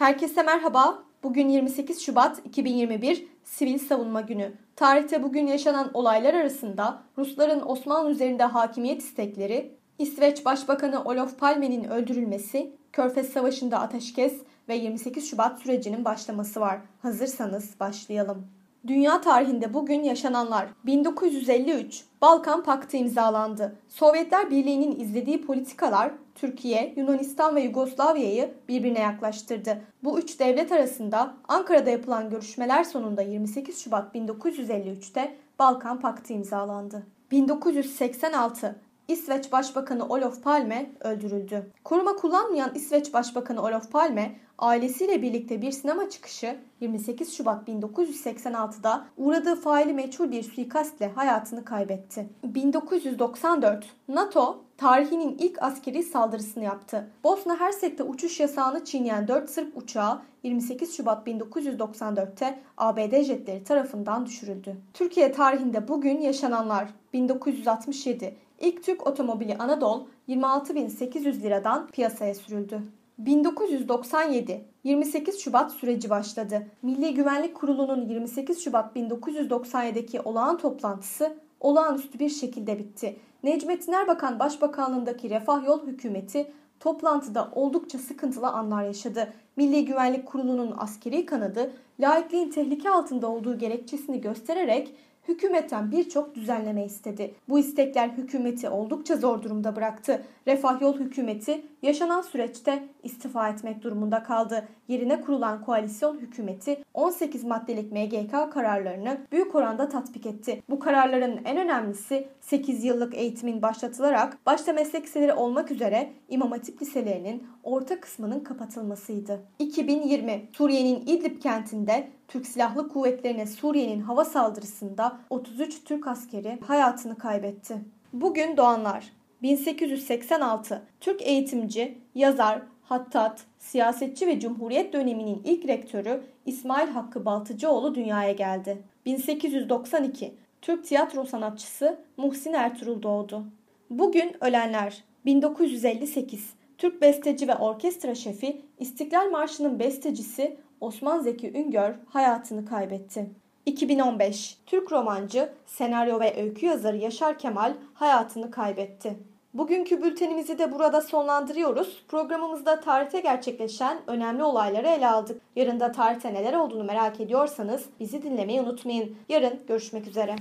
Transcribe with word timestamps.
Herkese 0.00 0.42
merhaba. 0.42 1.02
Bugün 1.22 1.48
28 1.48 2.00
Şubat 2.02 2.40
2021 2.44 3.26
Sivil 3.44 3.78
Savunma 3.78 4.20
Günü. 4.20 4.52
Tarihte 4.76 5.22
bugün 5.22 5.46
yaşanan 5.46 5.90
olaylar 5.94 6.34
arasında 6.34 7.02
Rusların 7.18 7.62
Osmanlı 7.66 8.10
üzerinde 8.10 8.44
hakimiyet 8.44 9.02
istekleri, 9.02 9.74
İsveç 9.98 10.44
Başbakanı 10.44 11.04
Olof 11.04 11.38
Palme'nin 11.38 11.84
öldürülmesi, 11.84 12.72
Körfez 12.92 13.28
Savaşı'nda 13.28 13.80
ateşkes 13.80 14.34
ve 14.68 14.74
28 14.74 15.30
Şubat 15.30 15.58
sürecinin 15.58 16.04
başlaması 16.04 16.60
var. 16.60 16.80
Hazırsanız 17.02 17.80
başlayalım. 17.80 18.46
Dünya 18.86 19.20
tarihinde 19.20 19.74
bugün 19.74 20.02
yaşananlar 20.02 20.66
1953 20.86 22.04
Balkan 22.22 22.62
Paktı 22.62 22.96
imzalandı. 22.96 23.76
Sovyetler 23.88 24.50
Birliği'nin 24.50 25.00
izlediği 25.00 25.46
politikalar 25.46 26.12
Türkiye, 26.40 26.94
Yunanistan 26.96 27.56
ve 27.56 27.60
Yugoslavya'yı 27.60 28.54
birbirine 28.68 29.00
yaklaştırdı. 29.00 29.82
Bu 30.04 30.18
üç 30.18 30.40
devlet 30.40 30.72
arasında 30.72 31.34
Ankara'da 31.48 31.90
yapılan 31.90 32.30
görüşmeler 32.30 32.84
sonunda 32.84 33.22
28 33.22 33.84
Şubat 33.84 34.14
1953'te 34.14 35.36
Balkan 35.58 36.00
Paktı 36.00 36.32
imzalandı. 36.32 37.06
1986 37.30 38.80
İsveç 39.10 39.52
Başbakanı 39.52 40.08
Olof 40.08 40.42
Palme 40.42 40.90
öldürüldü. 41.00 41.70
Koruma 41.84 42.16
kullanmayan 42.16 42.74
İsveç 42.74 43.12
Başbakanı 43.12 43.62
Olof 43.62 43.92
Palme 43.92 44.36
ailesiyle 44.58 45.22
birlikte 45.22 45.62
bir 45.62 45.72
sinema 45.72 46.10
çıkışı 46.10 46.56
28 46.80 47.36
Şubat 47.36 47.68
1986'da 47.68 49.06
uğradığı 49.16 49.56
faili 49.56 49.92
meçhul 49.92 50.30
bir 50.30 50.42
suikastle 50.42 51.08
hayatını 51.08 51.64
kaybetti. 51.64 52.28
1994 52.44 53.86
NATO 54.08 54.64
tarihinin 54.76 55.38
ilk 55.38 55.62
askeri 55.62 56.02
saldırısını 56.02 56.64
yaptı. 56.64 57.10
Bosna 57.24 57.60
Hersek'te 57.60 58.02
uçuş 58.02 58.40
yasağını 58.40 58.84
çiğneyen 58.84 59.28
4 59.28 59.50
Sırp 59.50 59.76
uçağı 59.76 60.22
28 60.42 60.96
Şubat 60.96 61.26
1994'te 61.26 62.58
ABD 62.76 63.22
jetleri 63.22 63.64
tarafından 63.64 64.26
düşürüldü. 64.26 64.76
Türkiye 64.94 65.32
tarihinde 65.32 65.88
bugün 65.88 66.20
yaşananlar 66.20 66.88
1967 67.12 68.36
İlk 68.60 68.84
Türk 68.84 69.06
otomobili 69.06 69.56
Anadolu 69.58 70.08
26.800 70.28 71.42
liradan 71.42 71.86
piyasaya 71.86 72.34
sürüldü. 72.34 72.80
1997 73.18 74.64
28 74.84 75.40
Şubat 75.40 75.72
süreci 75.72 76.10
başladı. 76.10 76.66
Milli 76.82 77.14
Güvenlik 77.14 77.54
Kurulu'nun 77.54 78.08
28 78.08 78.64
Şubat 78.64 78.96
1997'deki 78.96 80.20
olağan 80.20 80.58
toplantısı 80.58 81.36
olağanüstü 81.60 82.18
bir 82.18 82.28
şekilde 82.28 82.78
bitti. 82.78 83.16
Necmettin 83.42 83.92
Erbakan 83.92 84.38
Başbakanlığındaki 84.38 85.30
Refah 85.30 85.66
Yol 85.66 85.86
Hükümeti 85.86 86.52
toplantıda 86.80 87.50
oldukça 87.52 87.98
sıkıntılı 87.98 88.48
anlar 88.48 88.84
yaşadı. 88.84 89.32
Milli 89.56 89.84
Güvenlik 89.84 90.26
Kurulu'nun 90.26 90.74
askeri 90.78 91.26
kanadı 91.26 91.72
laikliğin 92.00 92.50
tehlike 92.50 92.90
altında 92.90 93.28
olduğu 93.28 93.58
gerekçesini 93.58 94.20
göstererek 94.20 94.94
hükümetten 95.30 95.90
birçok 95.90 96.34
düzenleme 96.34 96.84
istedi. 96.84 97.34
Bu 97.48 97.58
istekler 97.58 98.08
hükümeti 98.08 98.68
oldukça 98.68 99.16
zor 99.16 99.42
durumda 99.42 99.76
bıraktı. 99.76 100.22
Refah 100.46 100.80
Yol 100.80 100.98
hükümeti 100.98 101.62
yaşanan 101.82 102.22
süreçte 102.22 102.88
istifa 103.02 103.48
etmek 103.48 103.82
durumunda 103.82 104.22
kaldı. 104.22 104.68
Yerine 104.88 105.20
kurulan 105.20 105.64
koalisyon 105.64 106.18
hükümeti 106.18 106.84
18 106.94 107.44
maddelik 107.44 107.92
MGK 107.92 108.52
kararlarını 108.52 109.18
büyük 109.32 109.54
oranda 109.54 109.88
tatbik 109.88 110.26
etti. 110.26 110.62
Bu 110.70 110.78
kararların 110.78 111.40
en 111.44 111.56
önemlisi 111.56 112.28
8 112.40 112.84
yıllık 112.84 113.14
eğitimin 113.14 113.62
başlatılarak 113.62 114.38
başta 114.46 114.72
meslek 114.72 115.04
liseleri 115.04 115.32
olmak 115.32 115.70
üzere 115.70 116.12
İmam 116.28 116.50
Hatip 116.50 116.82
liselerinin 116.82 117.46
orta 117.64 118.00
kısmının 118.00 118.40
kapatılmasıydı. 118.40 119.40
2020 119.58 120.48
Suriye'nin 120.52 121.02
İdlib 121.06 121.40
kentinde 121.42 122.08
Türk 122.30 122.46
Silahlı 122.46 122.88
Kuvvetleri'ne 122.88 123.46
Suriye'nin 123.46 124.00
hava 124.00 124.24
saldırısında 124.24 125.18
33 125.30 125.84
Türk 125.84 126.06
askeri 126.06 126.58
hayatını 126.66 127.18
kaybetti. 127.18 127.78
Bugün 128.12 128.56
doğanlar 128.56 129.12
1886 129.42 130.82
Türk 131.00 131.22
eğitimci, 131.22 131.98
yazar, 132.14 132.62
hattat, 132.82 133.44
siyasetçi 133.58 134.26
ve 134.26 134.40
Cumhuriyet 134.40 134.92
döneminin 134.92 135.42
ilk 135.44 135.68
rektörü 135.68 136.22
İsmail 136.46 136.88
Hakkı 136.88 137.24
Baltıcıoğlu 137.24 137.94
dünyaya 137.94 138.32
geldi. 138.32 138.82
1892 139.06 140.34
Türk 140.62 140.84
tiyatro 140.84 141.24
sanatçısı 141.24 142.00
Muhsin 142.16 142.52
Ertuğrul 142.52 143.02
doğdu. 143.02 143.44
Bugün 143.90 144.36
ölenler 144.40 145.04
1958 145.26 146.59
Türk 146.80 147.02
besteci 147.02 147.48
ve 147.48 147.56
orkestra 147.56 148.14
şefi 148.14 148.62
İstiklal 148.78 149.30
Marşı'nın 149.30 149.78
bestecisi 149.78 150.56
Osman 150.80 151.20
Zeki 151.20 151.52
Üngör 151.52 151.94
hayatını 152.08 152.66
kaybetti. 152.66 153.30
2015 153.66 154.58
Türk 154.66 154.92
romancı, 154.92 155.52
senaryo 155.66 156.20
ve 156.20 156.42
öykü 156.42 156.66
yazarı 156.66 156.96
Yaşar 156.96 157.38
Kemal 157.38 157.74
hayatını 157.94 158.50
kaybetti. 158.50 159.16
Bugünkü 159.54 160.02
bültenimizi 160.02 160.58
de 160.58 160.72
burada 160.72 161.00
sonlandırıyoruz. 161.00 162.04
Programımızda 162.08 162.80
tarihte 162.80 163.20
gerçekleşen 163.20 163.98
önemli 164.06 164.42
olayları 164.42 164.88
ele 164.88 165.08
aldık. 165.08 165.42
Yarın 165.56 165.80
da 165.80 165.92
tarihte 165.92 166.34
neler 166.34 166.54
olduğunu 166.54 166.84
merak 166.84 167.20
ediyorsanız 167.20 167.84
bizi 168.00 168.22
dinlemeyi 168.22 168.60
unutmayın. 168.60 169.16
Yarın 169.28 169.60
görüşmek 169.68 170.06
üzere. 170.06 170.36